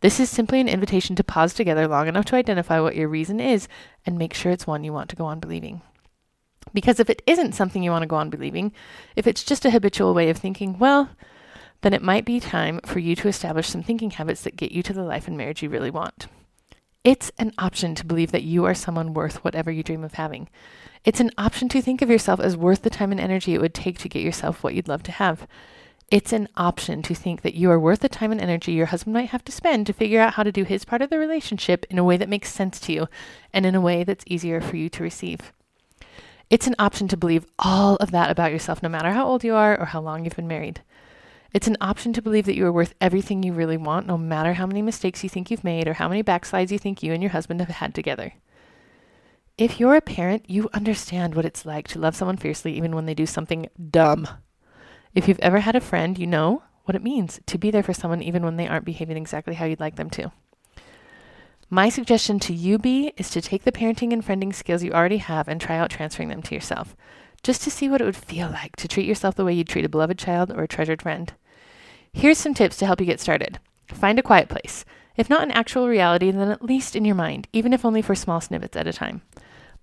This 0.00 0.20
is 0.20 0.28
simply 0.28 0.60
an 0.60 0.68
invitation 0.68 1.16
to 1.16 1.24
pause 1.24 1.54
together 1.54 1.88
long 1.88 2.06
enough 2.06 2.26
to 2.26 2.36
identify 2.36 2.80
what 2.80 2.96
your 2.96 3.08
reason 3.08 3.40
is 3.40 3.66
and 4.04 4.18
make 4.18 4.34
sure 4.34 4.52
it's 4.52 4.66
one 4.66 4.84
you 4.84 4.92
want 4.92 5.08
to 5.10 5.16
go 5.16 5.24
on 5.24 5.40
believing. 5.40 5.80
Because 6.74 7.00
if 7.00 7.08
it 7.08 7.22
isn't 7.26 7.54
something 7.54 7.82
you 7.82 7.90
want 7.90 8.02
to 8.02 8.08
go 8.08 8.16
on 8.16 8.30
believing, 8.30 8.72
if 9.14 9.26
it's 9.26 9.44
just 9.44 9.64
a 9.64 9.70
habitual 9.70 10.12
way 10.14 10.28
of 10.28 10.36
thinking, 10.36 10.78
well, 10.78 11.10
then 11.80 11.94
it 11.94 12.02
might 12.02 12.24
be 12.24 12.40
time 12.40 12.80
for 12.84 12.98
you 12.98 13.16
to 13.16 13.28
establish 13.28 13.68
some 13.68 13.82
thinking 13.82 14.10
habits 14.10 14.42
that 14.42 14.56
get 14.56 14.72
you 14.72 14.82
to 14.82 14.92
the 14.92 15.02
life 15.02 15.28
and 15.28 15.36
marriage 15.36 15.62
you 15.62 15.70
really 15.70 15.90
want. 15.90 16.26
It's 17.04 17.30
an 17.38 17.52
option 17.56 17.94
to 17.94 18.04
believe 18.04 18.32
that 18.32 18.42
you 18.42 18.64
are 18.64 18.74
someone 18.74 19.14
worth 19.14 19.44
whatever 19.44 19.70
you 19.70 19.84
dream 19.84 20.02
of 20.02 20.14
having. 20.14 20.48
It's 21.04 21.20
an 21.20 21.30
option 21.38 21.68
to 21.68 21.80
think 21.80 22.02
of 22.02 22.10
yourself 22.10 22.40
as 22.40 22.56
worth 22.56 22.82
the 22.82 22.90
time 22.90 23.12
and 23.12 23.20
energy 23.20 23.54
it 23.54 23.60
would 23.60 23.74
take 23.74 23.98
to 24.00 24.08
get 24.08 24.22
yourself 24.22 24.64
what 24.64 24.74
you'd 24.74 24.88
love 24.88 25.04
to 25.04 25.12
have. 25.12 25.46
It's 26.08 26.32
an 26.32 26.48
option 26.56 27.02
to 27.02 27.14
think 27.16 27.42
that 27.42 27.54
you 27.54 27.68
are 27.70 27.80
worth 27.80 28.00
the 28.00 28.08
time 28.08 28.30
and 28.30 28.40
energy 28.40 28.72
your 28.72 28.86
husband 28.86 29.14
might 29.14 29.30
have 29.30 29.44
to 29.44 29.52
spend 29.52 29.86
to 29.86 29.92
figure 29.92 30.20
out 30.20 30.34
how 30.34 30.44
to 30.44 30.52
do 30.52 30.62
his 30.62 30.84
part 30.84 31.02
of 31.02 31.10
the 31.10 31.18
relationship 31.18 31.84
in 31.90 31.98
a 31.98 32.04
way 32.04 32.16
that 32.16 32.28
makes 32.28 32.52
sense 32.52 32.78
to 32.80 32.92
you 32.92 33.08
and 33.52 33.66
in 33.66 33.74
a 33.74 33.80
way 33.80 34.04
that's 34.04 34.24
easier 34.28 34.60
for 34.60 34.76
you 34.76 34.88
to 34.88 35.02
receive. 35.02 35.52
It's 36.48 36.68
an 36.68 36.76
option 36.78 37.08
to 37.08 37.16
believe 37.16 37.44
all 37.58 37.96
of 37.96 38.12
that 38.12 38.30
about 38.30 38.52
yourself, 38.52 38.84
no 38.84 38.88
matter 38.88 39.10
how 39.10 39.26
old 39.26 39.42
you 39.42 39.56
are 39.56 39.76
or 39.76 39.86
how 39.86 40.00
long 40.00 40.24
you've 40.24 40.36
been 40.36 40.46
married. 40.46 40.80
It's 41.52 41.66
an 41.66 41.76
option 41.80 42.12
to 42.12 42.22
believe 42.22 42.46
that 42.46 42.54
you 42.54 42.66
are 42.66 42.72
worth 42.72 42.94
everything 43.00 43.42
you 43.42 43.52
really 43.52 43.76
want, 43.76 44.06
no 44.06 44.16
matter 44.16 44.52
how 44.52 44.66
many 44.66 44.82
mistakes 44.82 45.24
you 45.24 45.28
think 45.28 45.50
you've 45.50 45.64
made 45.64 45.88
or 45.88 45.94
how 45.94 46.08
many 46.08 46.22
backslides 46.22 46.70
you 46.70 46.78
think 46.78 47.02
you 47.02 47.12
and 47.12 47.22
your 47.22 47.30
husband 47.32 47.58
have 47.58 47.68
had 47.68 47.94
together. 47.96 48.34
If 49.58 49.80
you're 49.80 49.96
a 49.96 50.00
parent, 50.00 50.48
you 50.48 50.68
understand 50.72 51.34
what 51.34 51.46
it's 51.46 51.66
like 51.66 51.88
to 51.88 51.98
love 51.98 52.14
someone 52.14 52.36
fiercely 52.36 52.76
even 52.76 52.94
when 52.94 53.06
they 53.06 53.14
do 53.14 53.26
something 53.26 53.68
dumb. 53.90 54.28
If 55.16 55.28
you've 55.28 55.40
ever 55.40 55.60
had 55.60 55.74
a 55.74 55.80
friend, 55.80 56.18
you 56.18 56.26
know 56.26 56.62
what 56.84 56.94
it 56.94 57.02
means 57.02 57.40
to 57.46 57.56
be 57.56 57.70
there 57.70 57.82
for 57.82 57.94
someone 57.94 58.20
even 58.20 58.44
when 58.44 58.56
they 58.56 58.68
aren't 58.68 58.84
behaving 58.84 59.16
exactly 59.16 59.54
how 59.54 59.64
you'd 59.64 59.80
like 59.80 59.96
them 59.96 60.10
to. 60.10 60.30
My 61.70 61.88
suggestion 61.88 62.38
to 62.40 62.52
you, 62.52 62.76
B, 62.76 63.14
is 63.16 63.30
to 63.30 63.40
take 63.40 63.64
the 63.64 63.72
parenting 63.72 64.12
and 64.12 64.22
friending 64.22 64.54
skills 64.54 64.82
you 64.82 64.92
already 64.92 65.16
have 65.16 65.48
and 65.48 65.58
try 65.58 65.78
out 65.78 65.88
transferring 65.88 66.28
them 66.28 66.42
to 66.42 66.54
yourself, 66.54 66.94
just 67.42 67.62
to 67.62 67.70
see 67.70 67.88
what 67.88 68.02
it 68.02 68.04
would 68.04 68.14
feel 68.14 68.50
like 68.50 68.76
to 68.76 68.86
treat 68.86 69.06
yourself 69.06 69.34
the 69.34 69.44
way 69.46 69.54
you'd 69.54 69.70
treat 69.70 69.86
a 69.86 69.88
beloved 69.88 70.18
child 70.18 70.52
or 70.52 70.64
a 70.64 70.68
treasured 70.68 71.00
friend. 71.00 71.32
Here's 72.12 72.36
some 72.36 72.52
tips 72.52 72.76
to 72.76 72.86
help 72.86 73.00
you 73.00 73.06
get 73.06 73.18
started. 73.18 73.58
Find 73.88 74.18
a 74.18 74.22
quiet 74.22 74.50
place. 74.50 74.84
If 75.16 75.30
not 75.30 75.44
in 75.44 75.50
actual 75.50 75.88
reality, 75.88 76.30
then 76.30 76.50
at 76.50 76.62
least 76.62 76.94
in 76.94 77.06
your 77.06 77.14
mind, 77.14 77.48
even 77.54 77.72
if 77.72 77.86
only 77.86 78.02
for 78.02 78.14
small 78.14 78.42
snippets 78.42 78.76
at 78.76 78.86
a 78.86 78.92
time. 78.92 79.22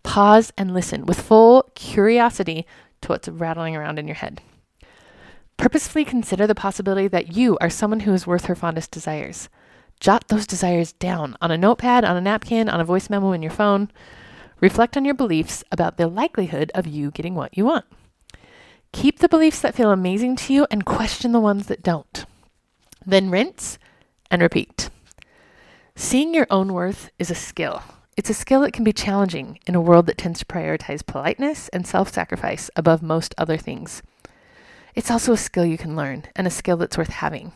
Pause 0.04 0.54
and 0.60 0.76
listen 0.76 1.08
with 1.08 1.20
full 1.20 1.72
curiosity 1.74 2.68
to 3.02 3.08
what's 3.08 3.28
rattling 3.28 3.76
around 3.76 3.98
in 3.98 4.08
your 4.08 4.16
head. 4.18 4.40
Purposefully 5.58 6.06
consider 6.06 6.48
the 6.48 6.56
possibility 6.56 7.08
that 7.08 7.36
you 7.36 7.58
are 7.62 7.70
someone 7.70 8.02
who 8.02 8.14
is 8.14 8.28
worth 8.28 8.46
her 8.46 8.56
fondest 8.56 8.92
desires. 8.92 9.50
Jot 10.00 10.28
those 10.28 10.48
desires 10.48 10.94
down 10.94 11.38
on 11.42 11.52
a 11.52 11.58
notepad, 11.58 12.04
on 12.04 12.18
a 12.18 12.22
napkin, 12.22 12.68
on 12.68 12.82
a 12.82 12.86
voice 12.86 13.10
memo 13.10 13.32
in 13.32 13.42
your 13.42 13.52
phone. 13.52 13.90
Reflect 14.60 14.98
on 14.98 15.06
your 15.06 15.14
beliefs 15.14 15.64
about 15.72 15.98
the 15.98 16.08
likelihood 16.08 16.72
of 16.76 16.88
you 16.88 17.12
getting 17.12 17.36
what 17.36 17.58
you 17.58 17.66
want. 17.66 17.86
Keep 18.92 19.20
the 19.20 19.30
beliefs 19.30 19.60
that 19.62 19.76
feel 19.76 19.92
amazing 19.92 20.36
to 20.38 20.54
you 20.54 20.68
and 20.70 20.86
question 20.86 21.32
the 21.32 21.40
ones 21.40 21.68
that 21.68 21.84
don't. 21.84 22.26
Then 23.06 23.30
rinse 23.30 23.78
and 24.30 24.42
repeat. 24.42 24.90
Seeing 25.96 26.34
your 26.34 26.48
own 26.50 26.74
worth 26.74 27.10
is 27.20 27.32
a 27.32 27.36
skill. 27.36 27.82
It's 28.16 28.30
a 28.30 28.34
skill 28.34 28.62
that 28.62 28.74
can 28.74 28.84
be 28.84 28.94
challenging 28.94 29.60
in 29.66 29.76
a 29.76 29.82
world 29.82 30.06
that 30.06 30.18
tends 30.18 30.40
to 30.40 30.46
prioritize 30.46 31.06
politeness 31.06 31.68
and 31.70 31.88
self 31.88 32.14
sacrifice 32.14 32.70
above 32.76 33.02
most 33.02 33.34
other 33.38 33.58
things. 33.58 34.04
It's 34.96 35.10
also 35.10 35.34
a 35.34 35.38
skill 35.38 35.66
you 35.66 35.78
can 35.78 35.96
learn 35.96 36.26
and 36.36 36.46
a 36.46 36.52
skill 36.52 36.78
that's 36.78 36.98
worth 36.98 37.10
having, 37.10 37.52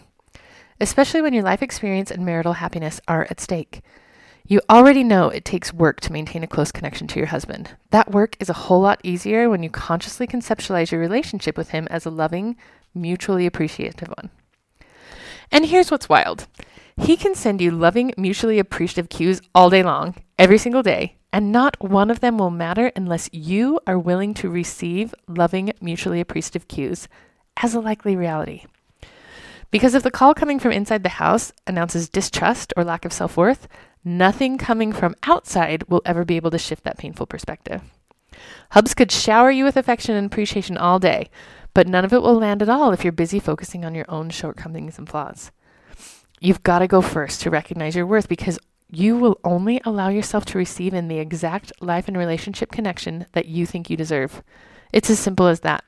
especially 0.82 1.22
when 1.22 1.34
your 1.34 1.44
life 1.44 1.62
experience 1.62 2.10
and 2.10 2.26
marital 2.26 2.54
happiness 2.54 3.00
are 3.08 3.28
at 3.30 3.40
stake. 3.40 3.82
You 4.48 4.62
already 4.70 5.04
know 5.04 5.30
it 5.30 5.46
takes 5.46 5.74
work 5.74 6.00
to 6.02 6.14
maintain 6.14 6.42
a 6.42 6.48
close 6.48 6.72
connection 6.72 7.06
to 7.08 7.20
your 7.20 7.28
husband. 7.28 7.72
That 7.92 8.12
work 8.12 8.38
is 8.40 8.50
a 8.50 8.54
whole 8.54 8.82
lot 8.82 9.02
easier 9.04 9.50
when 9.50 9.62
you 9.62 9.70
consciously 9.70 10.26
conceptualize 10.26 10.90
your 10.90 11.02
relationship 11.02 11.58
with 11.58 11.70
him 11.70 11.88
as 11.92 12.06
a 12.06 12.10
loving, 12.10 12.56
mutually 12.96 13.46
appreciative 13.46 14.08
one. 14.08 14.32
And 15.52 15.66
here's 15.66 15.92
what's 15.92 16.10
wild 16.10 16.48
he 17.00 17.16
can 17.16 17.36
send 17.36 17.62
you 17.62 17.70
loving, 17.70 18.14
mutually 18.18 18.58
appreciative 18.58 19.10
cues 19.10 19.42
all 19.54 19.70
day 19.70 19.84
long, 19.84 20.16
every 20.40 20.58
single 20.58 20.82
day, 20.82 21.18
and 21.32 21.52
not 21.52 21.80
one 21.80 22.10
of 22.10 22.22
them 22.22 22.40
will 22.40 22.50
matter 22.50 22.92
unless 22.96 23.30
you 23.32 23.80
are 23.86 24.00
willing 24.00 24.34
to 24.34 24.50
receive 24.50 25.14
loving, 25.28 25.72
mutually 25.80 26.20
appreciative 26.20 26.68
cues 26.68 27.08
as 27.62 27.74
a 27.74 27.80
likely 27.80 28.16
reality. 28.16 28.66
Because 29.70 29.94
if 29.94 30.04
the 30.04 30.12
call 30.12 30.34
coming 30.34 30.60
from 30.60 30.72
inside 30.72 31.04
the 31.04 31.10
house 31.10 31.52
announces 31.66 32.10
distrust 32.10 32.74
or 32.78 32.84
lack 32.84 33.04
of 33.04 33.12
self 33.12 33.36
worth, 33.36 33.68
nothing 34.04 34.58
coming 34.58 34.94
from 34.94 35.16
outside 35.24 35.84
will 35.90 36.02
ever 36.06 36.24
be 36.24 36.38
able 36.38 36.52
to 36.52 36.58
shift 36.58 36.84
that 36.86 36.98
painful 36.98 37.26
perspective. 37.26 37.82
Hubs 38.72 38.94
could 38.94 39.12
shower 39.12 39.52
you 39.52 39.64
with 39.64 39.78
affection 39.78 40.16
and 40.16 40.28
appreciation 40.28 40.78
all 40.78 41.00
day, 41.00 41.30
but 41.74 41.88
none 41.88 42.06
of 42.06 42.14
it 42.14 42.22
will 42.22 42.36
land 42.36 42.62
at 42.62 42.70
all 42.70 42.92
if 42.92 43.04
you're 43.04 43.12
busy 43.12 43.40
focusing 43.40 43.84
on 43.84 43.96
your 43.96 44.06
own 44.08 44.30
shortcomings 44.30 44.98
and 44.98 45.10
flaws. 45.10 45.52
You've 46.40 46.64
got 46.64 46.80
to 46.80 46.88
go 46.88 47.02
first 47.02 47.42
to 47.42 47.50
recognize 47.50 47.96
your 47.96 48.06
worth 48.06 48.30
because 48.30 48.60
you 48.90 49.18
will 49.18 49.40
only 49.44 49.82
allow 49.84 50.10
yourself 50.10 50.46
to 50.46 50.58
receive 50.58 50.94
in 50.94 51.08
the 51.08 51.20
exact 51.20 51.74
life 51.82 52.08
and 52.08 52.16
relationship 52.16 52.72
connection 52.72 53.26
that 53.34 53.48
you 53.48 53.66
think 53.66 53.90
you 53.90 53.98
deserve. 53.98 54.42
It's 54.94 55.10
as 55.10 55.20
simple 55.20 55.48
as 55.48 55.62
that. 55.62 55.84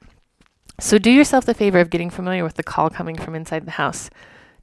So 0.79 0.97
do 0.97 1.11
yourself 1.11 1.45
the 1.45 1.53
favor 1.53 1.79
of 1.79 1.89
getting 1.89 2.09
familiar 2.09 2.43
with 2.43 2.55
the 2.55 2.63
call 2.63 2.89
coming 2.89 3.17
from 3.17 3.35
inside 3.35 3.65
the 3.65 3.71
house. 3.71 4.09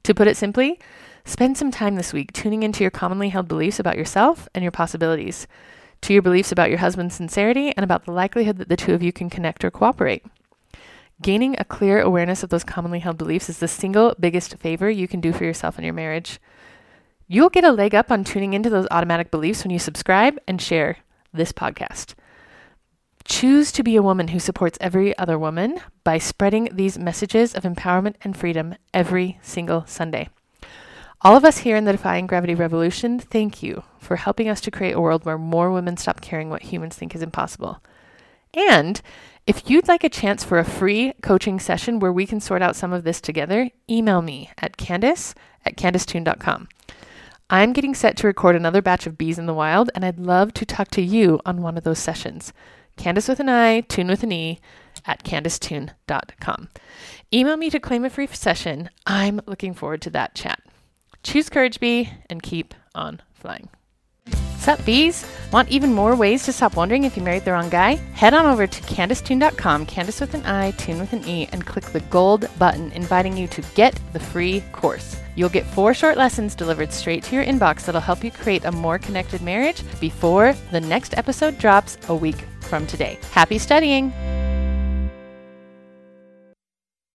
To 0.03 0.15
put 0.15 0.27
it 0.27 0.35
simply, 0.35 0.79
spend 1.25 1.57
some 1.57 1.69
time 1.69 1.95
this 1.95 2.11
week 2.11 2.33
tuning 2.33 2.63
into 2.63 2.83
your 2.83 2.89
commonly 2.89 3.29
held 3.29 3.47
beliefs 3.47 3.79
about 3.79 3.97
yourself 3.97 4.49
and 4.55 4.63
your 4.63 4.71
possibilities, 4.71 5.47
to 6.01 6.13
your 6.13 6.23
beliefs 6.23 6.51
about 6.51 6.69
your 6.69 6.79
husband's 6.79 7.13
sincerity 7.13 7.71
and 7.77 7.83
about 7.83 8.05
the 8.05 8.11
likelihood 8.11 8.57
that 8.57 8.67
the 8.67 8.75
two 8.75 8.95
of 8.95 9.03
you 9.03 9.13
can 9.13 9.29
connect 9.29 9.63
or 9.63 9.69
cooperate. 9.69 10.25
Gaining 11.21 11.55
a 11.59 11.65
clear 11.65 12.01
awareness 12.01 12.41
of 12.41 12.49
those 12.49 12.63
commonly 12.63 12.99
held 12.99 13.17
beliefs 13.17 13.47
is 13.47 13.59
the 13.59 13.67
single 13.67 14.15
biggest 14.19 14.57
favor 14.57 14.89
you 14.89 15.07
can 15.07 15.21
do 15.21 15.31
for 15.31 15.43
yourself 15.43 15.77
and 15.77 15.85
your 15.85 15.93
marriage. 15.93 16.39
You'll 17.27 17.49
get 17.49 17.63
a 17.63 17.71
leg 17.71 17.93
up 17.93 18.11
on 18.11 18.23
tuning 18.23 18.53
into 18.53 18.69
those 18.71 18.87
automatic 18.89 19.29
beliefs 19.29 19.63
when 19.63 19.71
you 19.71 19.79
subscribe 19.79 20.39
and 20.47 20.59
share 20.59 20.97
this 21.31 21.51
podcast. 21.51 22.15
Choose 23.27 23.73
to 23.73 23.83
be 23.83 23.97
a 23.97 24.01
woman 24.01 24.29
who 24.29 24.39
supports 24.39 24.77
every 24.79 25.15
other 25.17 25.37
woman 25.37 25.81
by 26.05 26.17
spreading 26.17 26.69
these 26.71 26.97
messages 26.97 27.53
of 27.53 27.63
empowerment 27.63 28.15
and 28.21 28.35
freedom 28.35 28.75
every 28.93 29.37
single 29.41 29.85
Sunday. 29.85 30.29
All 31.21 31.35
of 31.35 31.43
us 31.43 31.59
here 31.59 31.75
in 31.75 31.83
the 31.83 31.91
Defying 31.91 32.25
Gravity 32.25 32.55
Revolution, 32.55 33.19
thank 33.19 33.61
you 33.61 33.83
for 33.99 34.15
helping 34.15 34.47
us 34.47 34.61
to 34.61 34.71
create 34.71 34.93
a 34.93 35.01
world 35.01 35.25
where 35.25 35.37
more 35.37 35.71
women 35.71 35.97
stop 35.97 36.21
caring 36.21 36.49
what 36.49 36.63
humans 36.63 36.95
think 36.95 37.13
is 37.13 37.21
impossible. 37.21 37.83
And 38.53 39.01
if 39.45 39.69
you'd 39.69 39.89
like 39.89 40.05
a 40.05 40.09
chance 40.09 40.45
for 40.45 40.57
a 40.57 40.63
free 40.63 41.11
coaching 41.21 41.59
session 41.59 41.99
where 41.99 42.13
we 42.13 42.25
can 42.25 42.39
sort 42.39 42.61
out 42.61 42.77
some 42.77 42.93
of 42.93 43.03
this 43.03 43.19
together, 43.19 43.69
email 43.89 44.21
me 44.21 44.51
at 44.57 44.77
candice 44.77 45.35
at 45.65 45.75
candicetoone.com. 45.75 46.69
I'm 47.49 47.73
getting 47.73 47.93
set 47.93 48.15
to 48.17 48.27
record 48.27 48.55
another 48.55 48.81
batch 48.81 49.05
of 49.05 49.17
Bees 49.17 49.37
in 49.37 49.47
the 49.47 49.53
Wild, 49.53 49.89
and 49.93 50.05
I'd 50.05 50.19
love 50.19 50.53
to 50.53 50.65
talk 50.65 50.89
to 50.91 51.01
you 51.01 51.41
on 51.45 51.61
one 51.61 51.77
of 51.77 51.83
those 51.83 51.99
sessions. 51.99 52.53
Candice 52.97 53.29
with 53.29 53.39
an 53.39 53.49
I, 53.49 53.81
Toone 53.81 54.07
with 54.07 54.23
an 54.23 54.31
E, 54.31 54.59
at 55.05 55.23
candicetoone.com. 55.23 56.69
Email 57.33 57.57
me 57.57 57.69
to 57.69 57.79
claim 57.79 58.03
a 58.03 58.09
free 58.09 58.27
session. 58.27 58.89
I'm 59.05 59.39
looking 59.45 59.73
forward 59.73 60.01
to 60.03 60.09
that 60.11 60.35
chat. 60.35 60.61
Choose 61.23 61.49
Courage 61.49 61.79
Bee 61.79 62.09
and 62.29 62.43
keep 62.43 62.73
on 62.93 63.21
flying. 63.33 63.69
Sup, 64.57 64.83
bees? 64.85 65.25
Want 65.51 65.69
even 65.69 65.93
more 65.93 66.15
ways 66.15 66.43
to 66.45 66.51
stop 66.51 66.75
wondering 66.75 67.03
if 67.03 67.15
you 67.15 67.23
married 67.23 67.45
the 67.45 67.53
wrong 67.53 67.69
guy? 67.69 67.95
Head 68.13 68.33
on 68.33 68.45
over 68.45 68.67
to 68.67 68.81
CandiceToone.com, 68.81 69.85
Candice 69.85 70.19
with 70.19 70.33
an 70.33 70.45
I, 70.45 70.71
Toone 70.71 70.99
with 70.99 71.13
an 71.13 71.25
E, 71.25 71.47
and 71.53 71.65
click 71.65 71.85
the 71.85 72.01
gold 72.01 72.49
button 72.59 72.91
inviting 72.91 73.37
you 73.37 73.47
to 73.47 73.61
get 73.75 73.97
the 74.11 74.19
free 74.19 74.61
course. 74.73 75.15
You'll 75.37 75.49
get 75.49 75.67
four 75.67 75.93
short 75.93 76.17
lessons 76.17 76.55
delivered 76.55 76.91
straight 76.91 77.23
to 77.25 77.35
your 77.35 77.45
inbox 77.45 77.85
that'll 77.85 78.01
help 78.01 78.23
you 78.23 78.31
create 78.31 78.65
a 78.65 78.71
more 78.71 78.97
connected 78.97 79.43
marriage 79.43 79.83
before 80.01 80.53
the 80.71 80.81
next 80.81 81.15
episode 81.15 81.59
drops 81.59 81.95
a 82.09 82.15
week 82.15 82.43
from 82.61 82.87
today. 82.87 83.19
Happy 83.31 83.59
studying! 83.59 84.11